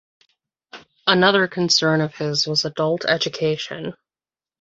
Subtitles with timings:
[1.05, 3.93] Another concern of his was adult education.